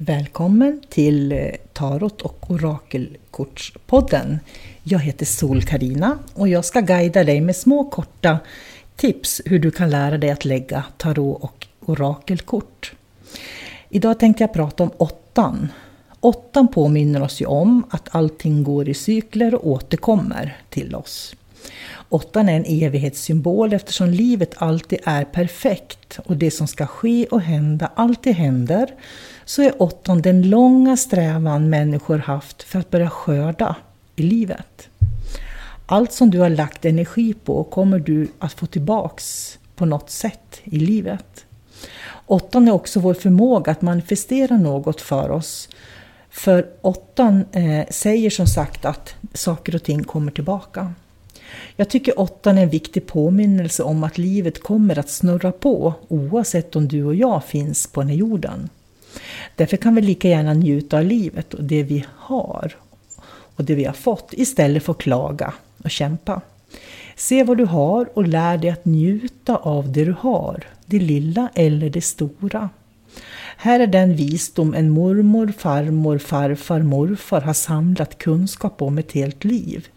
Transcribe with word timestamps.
Välkommen 0.00 0.80
till 0.88 1.32
eh, 1.32 1.38
Tarot 1.72 2.22
och 2.22 2.50
Orakelkortspodden. 2.50 4.38
Jag 4.82 4.98
heter 4.98 5.26
sol 5.26 5.62
karina 5.62 6.18
och 6.34 6.48
jag 6.48 6.64
ska 6.64 6.80
guida 6.80 7.24
dig 7.24 7.40
med 7.40 7.56
små 7.56 7.90
korta 7.90 8.38
tips 8.96 9.40
hur 9.44 9.58
du 9.58 9.70
kan 9.70 9.90
lära 9.90 10.18
dig 10.18 10.30
att 10.30 10.44
lägga 10.44 10.84
tarot 10.96 11.42
och 11.42 11.66
orakelkort. 11.80 12.92
Idag 13.88 14.18
tänkte 14.18 14.42
jag 14.42 14.52
prata 14.52 14.82
om 14.82 14.90
åttan. 14.96 15.68
Åttan 16.20 16.68
påminner 16.68 17.22
oss 17.22 17.40
ju 17.40 17.46
om 17.46 17.84
att 17.90 18.14
allting 18.14 18.62
går 18.62 18.88
i 18.88 18.94
cykler 18.94 19.54
och 19.54 19.66
återkommer 19.66 20.56
till 20.70 20.94
oss. 20.94 21.34
Åttan 22.08 22.48
är 22.48 22.56
en 22.56 22.64
evighetssymbol 22.64 23.72
eftersom 23.72 24.08
livet 24.10 24.54
alltid 24.56 24.98
är 25.04 25.24
perfekt 25.24 26.18
och 26.24 26.36
det 26.36 26.50
som 26.50 26.66
ska 26.66 26.86
ske 26.86 27.26
och 27.26 27.40
hända 27.40 27.90
alltid 27.94 28.34
händer 28.34 28.94
så 29.44 29.62
är 29.62 29.82
åttan 29.82 30.22
den 30.22 30.50
långa 30.50 30.96
strävan 30.96 31.70
människor 31.70 32.18
haft 32.18 32.62
för 32.62 32.78
att 32.78 32.90
börja 32.90 33.10
skörda 33.10 33.76
i 34.16 34.22
livet. 34.22 34.88
Allt 35.86 36.12
som 36.12 36.30
du 36.30 36.38
har 36.38 36.48
lagt 36.48 36.84
energi 36.84 37.34
på 37.34 37.64
kommer 37.64 37.98
du 37.98 38.28
att 38.38 38.52
få 38.52 38.66
tillbaks 38.66 39.58
på 39.76 39.86
något 39.86 40.10
sätt 40.10 40.60
i 40.64 40.78
livet. 40.78 41.44
Åttan 42.26 42.68
är 42.68 42.72
också 42.72 43.00
vår 43.00 43.14
förmåga 43.14 43.72
att 43.72 43.82
manifestera 43.82 44.56
något 44.56 45.00
för 45.00 45.30
oss. 45.30 45.68
För 46.30 46.66
åttan 46.80 47.44
eh, 47.52 47.86
säger 47.90 48.30
som 48.30 48.46
sagt 48.46 48.84
att 48.84 49.14
saker 49.34 49.74
och 49.74 49.82
ting 49.82 50.04
kommer 50.04 50.32
tillbaka. 50.32 50.92
Jag 51.76 51.90
tycker 51.90 52.20
åttan 52.20 52.58
är 52.58 52.62
en 52.62 52.70
viktig 52.70 53.06
påminnelse 53.06 53.82
om 53.82 54.04
att 54.04 54.18
livet 54.18 54.62
kommer 54.62 54.98
att 54.98 55.10
snurra 55.10 55.52
på 55.52 55.94
oavsett 56.08 56.76
om 56.76 56.88
du 56.88 57.04
och 57.04 57.14
jag 57.14 57.44
finns 57.44 57.86
på 57.86 58.00
den 58.00 58.08
här 58.08 58.16
jorden. 58.16 58.68
Därför 59.56 59.76
kan 59.76 59.94
vi 59.94 60.02
lika 60.02 60.28
gärna 60.28 60.54
njuta 60.54 60.98
av 60.98 61.04
livet 61.04 61.54
och 61.54 61.64
det 61.64 61.82
vi 61.82 62.04
har 62.16 62.76
och 63.56 63.64
det 63.64 63.74
vi 63.74 63.84
har 63.84 63.92
fått 63.92 64.28
istället 64.32 64.82
för 64.82 64.92
att 64.92 64.98
klaga 64.98 65.54
och 65.84 65.90
kämpa. 65.90 66.40
Se 67.16 67.44
vad 67.44 67.56
du 67.56 67.64
har 67.64 68.08
och 68.14 68.28
lär 68.28 68.58
dig 68.58 68.70
att 68.70 68.84
njuta 68.84 69.56
av 69.56 69.92
det 69.92 70.04
du 70.04 70.14
har, 70.20 70.64
det 70.86 70.98
lilla 70.98 71.48
eller 71.54 71.90
det 71.90 72.00
stora. 72.00 72.70
Här 73.56 73.80
är 73.80 73.86
den 73.86 74.16
visdom 74.16 74.74
en 74.74 74.90
mormor, 74.90 75.52
farmor, 75.58 76.18
farfar, 76.18 76.82
morfar 76.82 77.40
har 77.40 77.52
samlat 77.52 78.18
kunskap 78.18 78.82
om 78.82 78.98
ett 78.98 79.12
helt 79.12 79.44
liv. 79.44 79.88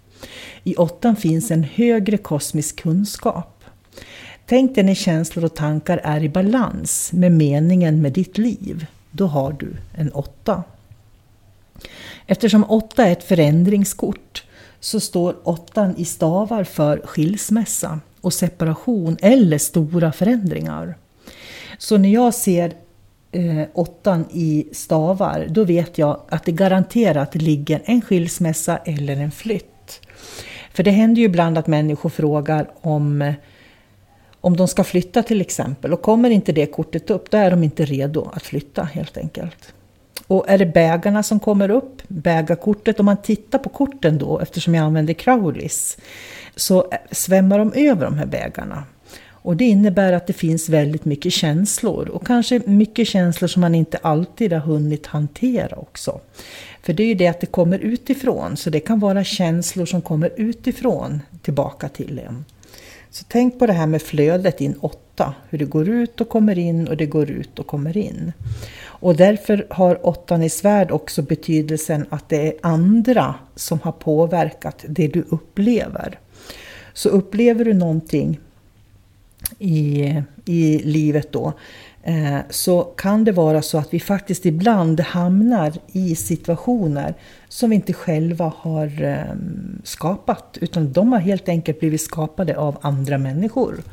I 0.63 0.75
åttan 0.75 1.15
finns 1.15 1.51
en 1.51 1.63
högre 1.63 2.17
kosmisk 2.17 2.81
kunskap. 2.81 3.63
Tänk 4.45 4.75
dig 4.75 4.83
när 4.83 4.93
känslor 4.93 5.45
och 5.45 5.55
tankar 5.55 6.01
är 6.03 6.23
i 6.23 6.29
balans 6.29 7.13
med 7.13 7.31
meningen 7.31 8.01
med 8.01 8.13
ditt 8.13 8.37
liv. 8.37 8.85
Då 9.11 9.27
har 9.27 9.55
du 9.59 9.73
en 9.93 10.11
åtta. 10.11 10.63
Eftersom 12.27 12.63
åtta 12.63 13.07
är 13.07 13.11
ett 13.11 13.23
förändringskort 13.23 14.43
så 14.79 14.99
står 14.99 15.35
åttan 15.43 15.93
i 15.97 16.05
stavar 16.05 16.63
för 16.63 17.01
skilsmässa 17.05 17.99
och 18.21 18.33
separation 18.33 19.17
eller 19.21 19.57
stora 19.57 20.11
förändringar. 20.11 20.97
Så 21.77 21.97
när 21.97 22.09
jag 22.09 22.33
ser 22.33 22.73
eh, 23.31 23.63
åttan 23.73 24.25
i 24.31 24.67
stavar 24.71 25.47
då 25.49 25.63
vet 25.63 25.97
jag 25.97 26.21
att 26.29 26.45
det 26.45 26.51
garanterat 26.51 27.35
ligger 27.35 27.81
en 27.85 28.01
skilsmässa 28.01 28.77
eller 28.77 29.17
en 29.17 29.31
flytt. 29.31 29.70
För 30.73 30.83
det 30.83 30.91
händer 30.91 31.19
ju 31.19 31.25
ibland 31.25 31.57
att 31.57 31.67
människor 31.67 32.09
frågar 32.09 32.69
om, 32.81 33.33
om 34.41 34.57
de 34.57 34.67
ska 34.67 34.83
flytta 34.83 35.23
till 35.23 35.41
exempel. 35.41 35.93
Och 35.93 36.01
kommer 36.01 36.29
inte 36.29 36.51
det 36.51 36.65
kortet 36.65 37.09
upp, 37.09 37.31
då 37.31 37.37
är 37.37 37.51
de 37.51 37.63
inte 37.63 37.85
redo 37.85 38.29
att 38.33 38.43
flytta 38.43 38.83
helt 38.83 39.17
enkelt. 39.17 39.73
Och 40.27 40.49
är 40.49 40.57
det 40.57 40.65
bägarna 40.65 41.23
som 41.23 41.39
kommer 41.39 41.69
upp, 41.69 42.01
bägarkortet, 42.07 42.99
om 42.99 43.05
man 43.05 43.21
tittar 43.21 43.59
på 43.59 43.69
korten 43.69 44.17
då, 44.17 44.39
eftersom 44.39 44.75
jag 44.75 44.85
använder 44.85 45.13
Crowleys, 45.13 45.97
så 46.55 46.91
svämmar 47.11 47.59
de 47.59 47.73
över 47.73 48.05
de 48.05 48.17
här 48.17 48.25
bägarna. 48.25 48.83
Och 49.43 49.57
det 49.57 49.65
innebär 49.65 50.13
att 50.13 50.27
det 50.27 50.33
finns 50.33 50.69
väldigt 50.69 51.05
mycket 51.05 51.33
känslor 51.33 52.09
och 52.09 52.27
kanske 52.27 52.61
mycket 52.65 53.07
känslor 53.07 53.47
som 53.47 53.61
man 53.61 53.75
inte 53.75 53.97
alltid 53.97 54.53
har 54.53 54.59
hunnit 54.59 55.07
hantera 55.07 55.75
också. 55.75 56.19
För 56.81 56.93
det 56.93 57.03
är 57.03 57.07
ju 57.07 57.15
det 57.15 57.27
att 57.27 57.41
det 57.41 57.47
kommer 57.47 57.79
utifrån, 57.79 58.57
så 58.57 58.69
det 58.69 58.79
kan 58.79 58.99
vara 58.99 59.23
känslor 59.23 59.85
som 59.85 60.01
kommer 60.01 60.31
utifrån 60.37 61.21
tillbaka 61.41 61.89
till 61.89 62.19
en. 62.19 62.45
Så 63.09 63.25
tänk 63.27 63.59
på 63.59 63.65
det 63.65 63.73
här 63.73 63.87
med 63.87 64.01
flödet 64.01 64.61
in 64.61 64.75
åtta, 64.79 65.33
hur 65.49 65.57
det 65.57 65.65
går 65.65 65.89
ut 65.89 66.21
och 66.21 66.29
kommer 66.29 66.57
in 66.57 66.87
och 66.87 66.97
det 66.97 67.05
går 67.05 67.31
ut 67.31 67.59
och 67.59 67.67
kommer 67.67 67.97
in. 67.97 68.33
Och 68.83 69.15
därför 69.15 69.67
har 69.69 70.07
åttan 70.07 70.43
i 70.43 70.49
svärd 70.49 70.91
också 70.91 71.21
betydelsen 71.21 72.05
att 72.09 72.29
det 72.29 72.47
är 72.47 72.53
andra 72.61 73.35
som 73.55 73.79
har 73.79 73.91
påverkat 73.91 74.85
det 74.87 75.07
du 75.07 75.25
upplever. 75.29 76.19
Så 76.93 77.09
upplever 77.09 77.65
du 77.65 77.73
någonting 77.73 78.39
i, 79.59 80.15
i 80.45 80.81
livet 80.83 81.31
då 81.31 81.53
Eh, 82.03 82.39
så 82.49 82.81
kan 82.81 83.23
det 83.23 83.31
vara 83.31 83.61
så 83.61 83.77
att 83.77 83.93
vi 83.93 83.99
faktiskt 83.99 84.45
ibland 84.45 84.99
hamnar 84.99 85.73
i 85.91 86.15
situationer 86.15 87.13
som 87.49 87.69
vi 87.69 87.75
inte 87.75 87.93
själva 87.93 88.53
har 88.57 89.03
eh, 89.03 89.35
skapat, 89.83 90.57
utan 90.61 90.91
de 90.91 91.11
har 91.11 91.19
helt 91.19 91.49
enkelt 91.49 91.79
blivit 91.79 92.01
skapade 92.01 92.57
av 92.57 92.77
andra 92.81 93.17
människor. 93.17 93.83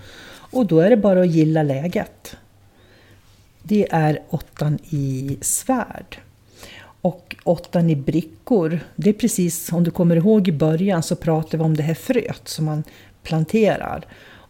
Och 0.50 0.66
då 0.66 0.80
är 0.80 0.90
det 0.90 0.96
bara 0.96 1.20
att 1.20 1.30
gilla 1.30 1.62
läget. 1.62 2.36
Det 3.62 3.86
är 3.90 4.22
åttan 4.28 4.78
i 4.90 5.38
svärd. 5.40 6.18
Och 7.00 7.36
åttan 7.44 7.90
i 7.90 7.96
brickor, 7.96 8.80
det 8.96 9.10
är 9.10 9.14
precis 9.14 9.72
om 9.72 9.84
du 9.84 9.90
kommer 9.90 10.16
ihåg 10.16 10.48
i 10.48 10.52
början 10.52 11.02
så 11.02 11.16
pratade 11.16 11.56
vi 11.56 11.64
om 11.64 11.76
det 11.76 11.82
här 11.82 11.94
fröet 11.94 12.48
som 12.48 12.64
man 12.64 12.84
planterar. 13.22 14.04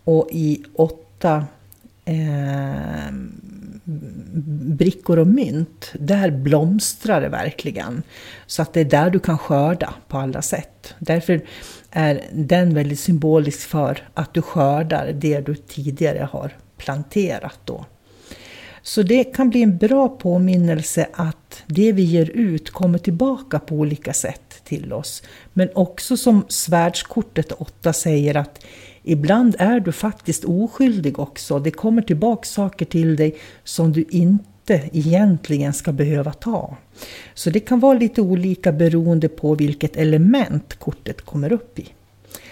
Och 0.09 0.29
i 0.31 0.65
åtta 0.75 1.45
eh, 2.05 3.13
brickor 4.77 5.19
och 5.19 5.27
mynt, 5.27 5.93
där 5.99 6.31
blomstrar 6.31 7.21
det 7.21 7.29
verkligen. 7.29 8.03
Så 8.47 8.63
att 8.63 8.73
det 8.73 8.81
är 8.81 8.85
där 8.85 9.11
du 9.11 9.19
kan 9.19 9.39
skörda 9.39 9.95
på 10.09 10.19
alla 10.19 10.43
sätt. 10.43 10.95
Därför 10.99 11.41
är 11.91 12.25
den 12.33 12.75
väldigt 12.75 13.01
symbolisk 13.01 13.61
för 13.61 14.09
att 14.15 14.35
du 14.35 14.43
skördar 14.43 15.13
det 15.13 15.41
du 15.41 15.55
tidigare 15.55 16.29
har 16.33 16.57
planterat 16.77 17.59
då. 17.65 17.85
Så 18.83 19.03
det 19.03 19.25
kan 19.25 19.51
bli 19.51 19.63
en 19.63 19.77
bra 19.77 20.09
påminnelse 20.09 21.09
att 21.13 21.63
det 21.67 21.93
vi 21.93 22.03
ger 22.03 22.31
ut 22.31 22.71
kommer 22.71 22.99
tillbaka 22.99 23.59
på 23.59 23.75
olika 23.75 24.13
sätt 24.13 24.61
till 24.65 24.93
oss. 24.93 25.23
Men 25.53 25.69
också 25.75 26.17
som 26.17 26.45
svärdskortet 26.49 27.53
8 27.53 27.93
säger 27.93 28.37
att 28.37 28.65
Ibland 29.11 29.57
är 29.59 29.81
du 29.81 29.93
faktiskt 29.93 30.45
oskyldig 30.45 31.19
också. 31.19 31.59
Det 31.59 31.71
kommer 31.71 32.03
tillbaka 32.03 32.45
saker 32.45 32.85
till 32.85 33.17
dig 33.17 33.37
som 33.65 33.93
du 33.93 34.05
inte 34.11 34.91
egentligen 34.93 35.73
ska 35.73 35.93
behöva 35.93 36.33
ta. 36.33 36.77
Så 37.35 37.51
det 37.51 37.61
kan 37.61 37.81
vara 37.81 37.99
lite 37.99 38.21
olika 38.21 38.73
beroende 38.73 39.29
på 39.29 39.55
vilket 39.55 39.97
element 39.97 40.75
kortet 40.75 41.23
kommer 41.23 41.53
upp 41.53 41.79
i. 41.79 41.89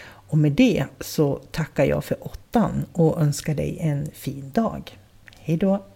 Och 0.07 0.39
med 0.39 0.53
det 0.53 0.85
så 1.01 1.41
tackar 1.51 1.85
jag 1.85 2.05
för 2.05 2.17
åttan 2.21 2.85
och 2.93 3.21
önskar 3.21 3.55
dig 3.55 3.79
en 3.81 4.07
fin 4.13 4.51
dag. 4.55 4.99
Hejdå! 5.39 5.96